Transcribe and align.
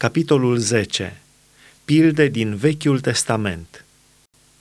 Capitolul 0.00 0.56
10. 0.56 1.20
Pilde 1.84 2.28
din 2.28 2.56
Vechiul 2.56 3.00
Testament. 3.00 3.84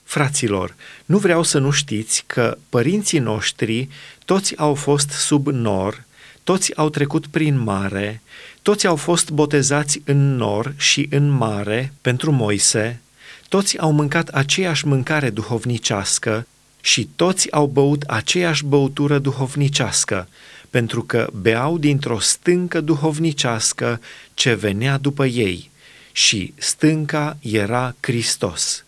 Fraților, 0.04 0.76
nu 1.06 1.18
vreau 1.18 1.44
să 1.44 1.60
nu 1.60 1.72
știți 1.72 2.24
că 2.28 2.58
părinții 2.70 3.20
noștri 3.20 3.90
toți 4.26 4.58
au 4.58 4.74
fost 4.74 5.10
sub 5.10 5.48
nor, 5.48 6.04
toți 6.44 6.76
au 6.76 6.90
trecut 6.90 7.28
prin 7.28 7.60
mare, 7.60 8.22
toți 8.62 8.88
au 8.88 8.96
fost 8.96 9.30
botezați 9.30 10.02
în 10.06 10.36
nor 10.36 10.74
și 10.78 11.08
în 11.10 11.30
mare 11.30 11.94
pentru 12.02 12.32
Moise, 12.32 13.02
toți 13.48 13.78
au 13.78 13.92
mâncat 13.92 14.28
aceeași 14.28 14.88
mâncare 14.88 15.30
duhovnicească 15.30 16.48
și 16.82 17.10
toți 17.16 17.52
au 17.52 17.66
băut 17.66 18.02
aceeași 18.02 18.66
băutură 18.66 19.20
duhovnicească, 19.20 20.28
pentru 20.70 21.04
că 21.04 21.30
beau 21.34 21.78
dintr-o 21.78 22.20
stâncă 22.20 22.82
duhovnicească 22.82 24.02
ce 24.34 24.54
venea 24.54 24.98
după 24.98 25.26
ei 25.26 25.70
și 26.12 26.54
stânca 26.58 27.38
era 27.42 27.96
Hristos. 28.00 28.84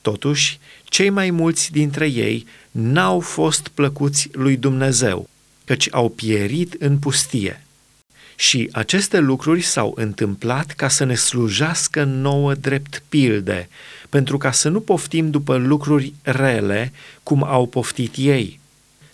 Totuși, 0.00 0.58
cei 0.84 1.10
mai 1.10 1.30
mulți 1.30 1.72
dintre 1.72 2.06
ei 2.06 2.46
n-au 2.70 3.20
fost 3.20 3.68
plăcuți 3.68 4.28
lui 4.32 4.56
Dumnezeu, 4.56 5.28
căci 5.64 5.88
au 5.90 6.08
pierit 6.08 6.74
în 6.78 6.98
pustie. 6.98 7.64
Și 8.36 8.68
aceste 8.72 9.18
lucruri 9.18 9.60
s-au 9.60 9.92
întâmplat 9.96 10.66
ca 10.66 10.88
să 10.88 11.04
ne 11.04 11.14
slujească 11.14 12.04
nouă 12.04 12.54
drept 12.54 13.02
pilde, 13.08 13.68
pentru 14.08 14.38
ca 14.38 14.52
să 14.52 14.68
nu 14.68 14.80
poftim 14.80 15.30
după 15.30 15.56
lucruri 15.56 16.12
rele, 16.22 16.92
cum 17.22 17.44
au 17.44 17.66
poftit 17.66 18.14
ei. 18.16 18.60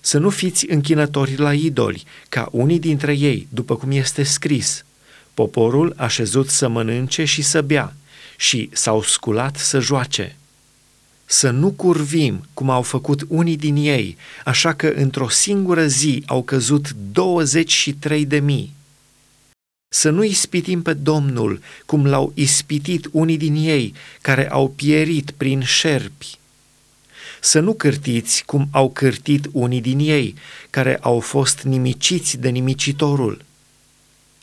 Să 0.00 0.18
nu 0.18 0.30
fiți 0.30 0.70
închinători 0.70 1.36
la 1.36 1.54
idoli, 1.54 2.04
ca 2.28 2.48
unii 2.50 2.78
dintre 2.78 3.12
ei, 3.12 3.46
după 3.50 3.76
cum 3.76 3.90
este 3.90 4.22
scris. 4.22 4.84
Poporul 5.34 5.94
a 5.96 6.06
șezut 6.06 6.48
să 6.48 6.68
mănânce 6.68 7.24
și 7.24 7.42
să 7.42 7.62
bea 7.62 7.94
și 8.36 8.70
s-au 8.72 9.02
sculat 9.02 9.56
să 9.56 9.80
joace. 9.80 10.36
Să 11.24 11.50
nu 11.50 11.70
curvim, 11.70 12.48
cum 12.54 12.70
au 12.70 12.82
făcut 12.82 13.24
unii 13.28 13.56
din 13.56 13.76
ei, 13.76 14.16
așa 14.44 14.72
că 14.72 14.86
într-o 14.86 15.28
singură 15.28 15.86
zi 15.86 16.22
au 16.26 16.42
căzut 16.42 16.90
23 17.12 18.26
de 18.26 18.38
mii 18.38 18.78
să 19.92 20.10
nu 20.10 20.24
ispitim 20.24 20.82
pe 20.82 20.92
Domnul 20.92 21.60
cum 21.86 22.06
l-au 22.06 22.32
ispitit 22.34 23.08
unii 23.12 23.36
din 23.36 23.54
ei 23.54 23.94
care 24.20 24.50
au 24.50 24.68
pierit 24.68 25.30
prin 25.30 25.62
șerpi. 25.62 26.38
Să 27.40 27.60
nu 27.60 27.74
cârtiți 27.74 28.42
cum 28.46 28.68
au 28.70 28.90
cârtit 28.90 29.46
unii 29.52 29.80
din 29.80 29.98
ei 29.98 30.34
care 30.70 30.98
au 31.00 31.20
fost 31.20 31.62
nimiciți 31.62 32.36
de 32.36 32.48
nimicitorul. 32.48 33.44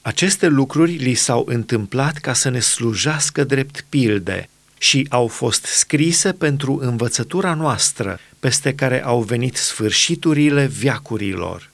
Aceste 0.01 0.47
lucruri 0.47 0.91
li 0.91 1.13
s-au 1.13 1.45
întâmplat 1.47 2.17
ca 2.17 2.33
să 2.33 2.49
ne 2.49 2.59
slujească 2.59 3.43
drept 3.43 3.85
pilde 3.89 4.49
și 4.77 5.07
au 5.09 5.27
fost 5.27 5.65
scrise 5.65 6.31
pentru 6.31 6.79
învățătura 6.81 7.53
noastră, 7.53 8.19
peste 8.39 8.75
care 8.75 9.03
au 9.03 9.21
venit 9.21 9.55
sfârșiturile 9.55 10.65
viacurilor. 10.65 11.69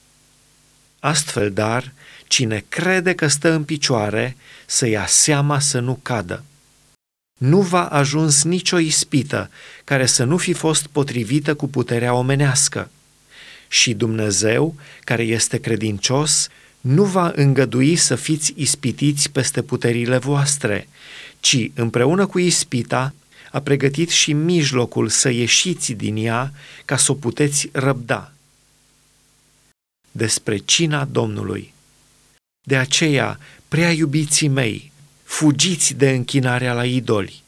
Astfel, 0.98 1.50
dar, 1.50 1.92
Cine 2.34 2.64
crede 2.68 3.14
că 3.14 3.26
stă 3.26 3.50
în 3.50 3.64
picioare, 3.64 4.36
să 4.66 4.86
ia 4.86 5.06
seama 5.06 5.58
să 5.58 5.80
nu 5.80 5.98
cadă. 6.02 6.44
Nu 7.40 7.60
va 7.60 7.86
ajuns 7.86 8.42
nicio 8.42 8.78
ispită 8.78 9.50
care 9.84 10.06
să 10.06 10.24
nu 10.24 10.36
fi 10.36 10.52
fost 10.52 10.86
potrivită 10.86 11.54
cu 11.54 11.68
puterea 11.68 12.14
omenească. 12.14 12.90
Și 13.68 13.94
Dumnezeu, 13.94 14.74
care 15.00 15.22
este 15.22 15.58
credincios, 15.58 16.48
nu 16.80 17.04
va 17.04 17.32
îngădui 17.34 17.96
să 17.96 18.16
fiți 18.16 18.52
ispitiți 18.56 19.30
peste 19.30 19.62
puterile 19.62 20.18
voastre, 20.18 20.88
ci 21.40 21.70
împreună 21.74 22.26
cu 22.26 22.38
ispita 22.38 23.14
a 23.52 23.60
pregătit 23.60 24.10
și 24.10 24.32
mijlocul 24.32 25.08
să 25.08 25.28
ieșiți 25.28 25.92
din 25.92 26.16
ea 26.16 26.52
ca 26.84 26.96
să 26.96 27.12
o 27.12 27.14
puteți 27.14 27.68
răbda. 27.72 28.32
Despre 30.10 30.56
cina 30.56 31.04
Domnului 31.04 31.74
de 32.66 32.76
aceea, 32.76 33.38
prea 33.68 33.90
iubiții 33.90 34.48
mei, 34.48 34.92
fugiți 35.36 35.94
de 35.94 36.10
închinarea 36.10 36.72
la 36.72 36.84
idoli. 36.84 37.42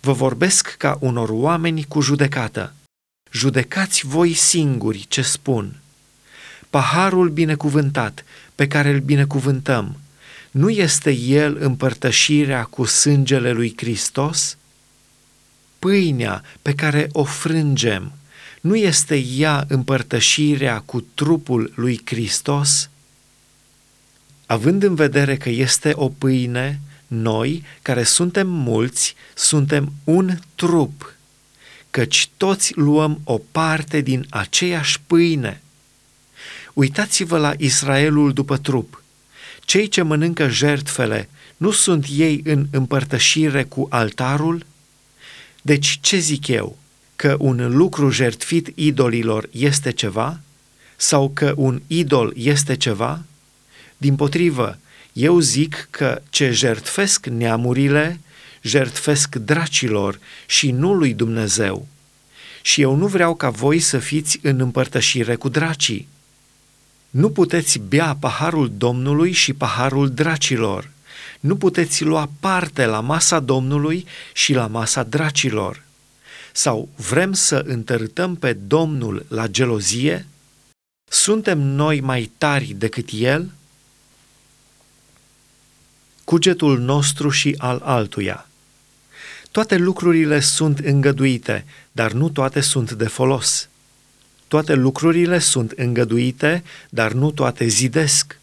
Vă 0.00 0.12
vorbesc 0.12 0.74
ca 0.78 0.96
unor 1.00 1.28
oameni 1.32 1.84
cu 1.84 2.00
judecată. 2.00 2.72
Judecați 3.32 4.06
voi 4.06 4.32
singuri 4.32 5.06
ce 5.08 5.22
spun. 5.22 5.80
Paharul 6.70 7.28
binecuvântat 7.28 8.24
pe 8.54 8.66
care 8.66 8.90
îl 8.90 9.00
binecuvântăm, 9.00 10.00
nu 10.50 10.70
este 10.70 11.10
el 11.10 11.56
împărtășirea 11.60 12.64
cu 12.64 12.84
sângele 12.84 13.52
lui 13.52 13.74
Hristos? 13.76 14.56
Pâinea 15.78 16.42
pe 16.62 16.74
care 16.74 17.08
o 17.12 17.24
frângem, 17.24 18.12
nu 18.60 18.76
este 18.76 19.16
ea 19.16 19.64
împărtășirea 19.68 20.80
cu 20.80 21.00
trupul 21.14 21.72
lui 21.74 22.00
Hristos? 22.04 22.90
având 24.50 24.82
în 24.82 24.94
vedere 24.94 25.36
că 25.36 25.48
este 25.48 25.92
o 25.94 26.08
pâine, 26.08 26.80
noi, 27.10 27.64
care 27.82 28.02
suntem 28.02 28.48
mulți, 28.48 29.14
suntem 29.34 29.92
un 30.04 30.38
trup, 30.54 31.14
căci 31.90 32.28
toți 32.36 32.72
luăm 32.76 33.20
o 33.24 33.40
parte 33.52 34.00
din 34.00 34.26
aceeași 34.28 35.00
pâine. 35.06 35.62
Uitați-vă 36.72 37.38
la 37.38 37.52
Israelul 37.56 38.32
după 38.32 38.56
trup. 38.56 39.02
Cei 39.64 39.88
ce 39.88 40.02
mănâncă 40.02 40.48
jertfele, 40.48 41.28
nu 41.56 41.70
sunt 41.70 42.06
ei 42.10 42.40
în 42.44 42.66
împărtășire 42.70 43.64
cu 43.64 43.86
altarul? 43.90 44.66
Deci 45.62 45.98
ce 46.00 46.18
zic 46.18 46.46
eu? 46.46 46.78
Că 47.16 47.36
un 47.38 47.76
lucru 47.76 48.10
jertfit 48.10 48.72
idolilor 48.74 49.48
este 49.50 49.90
ceva? 49.90 50.40
Sau 50.96 51.30
că 51.34 51.54
un 51.56 51.82
idol 51.86 52.32
este 52.36 52.76
ceva? 52.76 53.22
Din 53.96 54.16
potrivă, 54.16 54.78
eu 55.20 55.40
zic 55.40 55.88
că 55.90 56.22
ce 56.30 56.50
jertfesc 56.50 57.26
neamurile, 57.26 58.20
jertfesc 58.62 59.34
dracilor 59.34 60.18
și 60.46 60.70
nu 60.70 60.94
lui 60.94 61.14
Dumnezeu. 61.14 61.86
Și 62.62 62.80
eu 62.80 62.94
nu 62.94 63.06
vreau 63.06 63.34
ca 63.34 63.50
voi 63.50 63.78
să 63.78 63.98
fiți 63.98 64.38
în 64.42 64.60
împărtășire 64.60 65.34
cu 65.34 65.48
dracii. 65.48 66.08
Nu 67.10 67.30
puteți 67.30 67.78
bea 67.78 68.16
paharul 68.20 68.72
Domnului 68.76 69.32
și 69.32 69.52
paharul 69.52 70.10
dracilor. 70.10 70.90
Nu 71.40 71.56
puteți 71.56 72.04
lua 72.04 72.30
parte 72.40 72.86
la 72.86 73.00
masa 73.00 73.40
Domnului 73.40 74.06
și 74.32 74.52
la 74.52 74.66
masa 74.66 75.02
dracilor. 75.02 75.82
Sau 76.52 76.88
vrem 76.96 77.32
să 77.32 77.64
întărâtăm 77.66 78.36
pe 78.36 78.52
Domnul 78.52 79.24
la 79.28 79.46
gelozie? 79.46 80.26
Suntem 81.10 81.58
noi 81.58 82.00
mai 82.00 82.30
tari 82.38 82.74
decât 82.78 83.08
El? 83.12 83.50
Cugetul 86.30 86.78
nostru 86.78 87.30
și 87.30 87.54
al 87.58 87.80
altuia. 87.84 88.48
Toate 89.50 89.76
lucrurile 89.76 90.40
sunt 90.40 90.78
îngăduite, 90.78 91.64
dar 91.92 92.12
nu 92.12 92.28
toate 92.28 92.60
sunt 92.60 92.92
de 92.92 93.06
folos. 93.06 93.68
Toate 94.48 94.74
lucrurile 94.74 95.38
sunt 95.38 95.70
îngăduite, 95.70 96.62
dar 96.88 97.12
nu 97.12 97.30
toate 97.30 97.66
zidesc. 97.66 98.38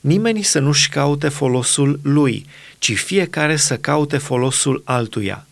Nimeni 0.00 0.42
să 0.42 0.58
nu-și 0.58 0.88
caute 0.88 1.28
folosul 1.28 2.00
lui, 2.02 2.46
ci 2.78 2.98
fiecare 2.98 3.56
să 3.56 3.76
caute 3.76 4.18
folosul 4.18 4.82
altuia. 4.84 5.46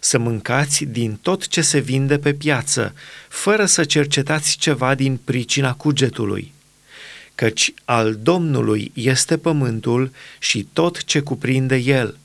Să 0.00 0.18
mâncați 0.18 0.84
din 0.84 1.18
tot 1.22 1.48
ce 1.48 1.60
se 1.60 1.78
vinde 1.78 2.18
pe 2.18 2.34
piață, 2.34 2.94
fără 3.28 3.64
să 3.64 3.84
cercetați 3.84 4.56
ceva 4.56 4.94
din 4.94 5.16
pricina 5.24 5.74
cugetului 5.74 6.53
căci 7.34 7.74
al 7.84 8.14
Domnului 8.14 8.90
este 8.94 9.38
pământul 9.38 10.10
și 10.38 10.68
tot 10.72 11.04
ce 11.04 11.20
cuprinde 11.20 11.76
el. 11.76 12.16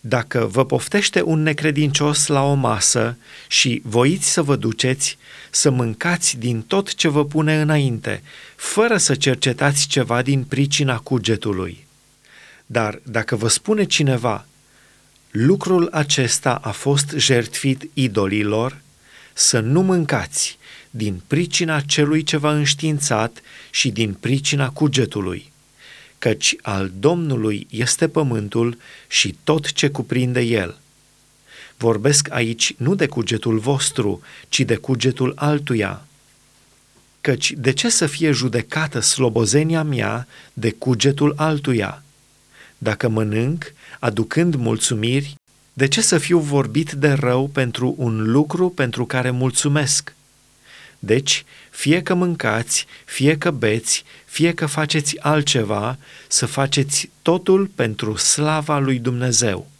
Dacă 0.00 0.46
vă 0.46 0.64
poftește 0.64 1.22
un 1.22 1.42
necredincios 1.42 2.26
la 2.26 2.42
o 2.42 2.54
masă 2.54 3.16
și 3.48 3.82
voiți 3.84 4.32
să 4.32 4.42
vă 4.42 4.56
duceți, 4.56 5.18
să 5.50 5.70
mâncați 5.70 6.38
din 6.38 6.62
tot 6.62 6.94
ce 6.94 7.08
vă 7.08 7.24
pune 7.24 7.60
înainte, 7.60 8.22
fără 8.56 8.96
să 8.96 9.14
cercetați 9.14 9.86
ceva 9.86 10.22
din 10.22 10.44
pricina 10.44 10.98
cugetului. 10.98 11.86
Dar 12.66 13.00
dacă 13.02 13.36
vă 13.36 13.48
spune 13.48 13.84
cineva, 13.84 14.46
lucrul 15.30 15.88
acesta 15.92 16.54
a 16.54 16.70
fost 16.70 17.10
jertfit 17.16 17.90
idolilor, 17.94 18.80
să 19.32 19.60
nu 19.60 19.82
mâncați, 19.82 20.58
din 20.90 21.20
pricina 21.26 21.80
celui 21.80 22.22
ce 22.22 22.36
v-a 22.36 22.52
înștiințat 22.52 23.40
și 23.70 23.90
din 23.90 24.14
pricina 24.14 24.70
cugetului, 24.70 25.52
căci 26.18 26.56
al 26.62 26.92
Domnului 26.98 27.66
este 27.70 28.08
pământul 28.08 28.78
și 29.08 29.36
tot 29.44 29.72
ce 29.72 29.88
cuprinde 29.88 30.40
el. 30.40 30.78
Vorbesc 31.76 32.30
aici 32.30 32.74
nu 32.76 32.94
de 32.94 33.06
cugetul 33.06 33.58
vostru, 33.58 34.20
ci 34.48 34.60
de 34.60 34.76
cugetul 34.76 35.32
altuia. 35.36 36.04
Căci 37.20 37.52
de 37.52 37.72
ce 37.72 37.88
să 37.88 38.06
fie 38.06 38.30
judecată 38.30 39.00
slobozenia 39.00 39.82
mea 39.82 40.26
de 40.52 40.70
cugetul 40.70 41.32
altuia? 41.36 42.02
Dacă 42.78 43.08
mănânc, 43.08 43.72
aducând 43.98 44.54
mulțumiri, 44.54 45.34
de 45.72 45.88
ce 45.88 46.00
să 46.00 46.18
fiu 46.18 46.38
vorbit 46.38 46.92
de 46.92 47.12
rău 47.12 47.48
pentru 47.48 47.94
un 47.98 48.30
lucru 48.30 48.70
pentru 48.70 49.06
care 49.06 49.30
mulțumesc? 49.30 50.14
Deci, 50.98 51.44
fie 51.70 52.02
că 52.02 52.14
mâncați, 52.14 52.86
fie 53.04 53.38
că 53.38 53.50
beți, 53.50 54.04
fie 54.24 54.52
că 54.52 54.66
faceți 54.66 55.20
altceva, 55.20 55.98
să 56.28 56.46
faceți 56.46 57.10
totul 57.22 57.66
pentru 57.66 58.16
slava 58.16 58.78
lui 58.78 58.98
Dumnezeu. 58.98 59.70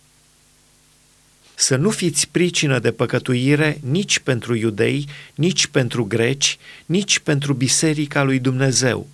Să 1.54 1.76
nu 1.76 1.90
fiți 1.90 2.28
pricină 2.28 2.78
de 2.78 2.92
păcătuire 2.92 3.80
nici 3.82 4.18
pentru 4.18 4.54
iudei, 4.54 5.08
nici 5.34 5.66
pentru 5.66 6.04
greci, 6.04 6.58
nici 6.86 7.18
pentru 7.18 7.52
biserica 7.52 8.22
lui 8.22 8.38
Dumnezeu. 8.38 9.06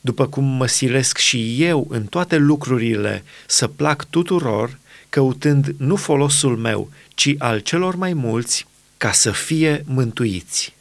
După 0.00 0.26
cum 0.26 0.44
mă 0.44 0.66
silesc 0.66 1.18
și 1.18 1.62
eu 1.62 1.86
în 1.90 2.04
toate 2.04 2.36
lucrurile 2.36 3.24
să 3.46 3.66
plac 3.66 4.04
tuturor, 4.10 4.78
căutând 5.08 5.74
nu 5.78 5.96
folosul 5.96 6.56
meu, 6.56 6.90
ci 7.14 7.34
al 7.38 7.58
celor 7.58 7.94
mai 7.94 8.12
mulți, 8.12 8.66
ca 8.96 9.12
să 9.12 9.30
fie 9.30 9.82
mântuiți. 9.86 10.76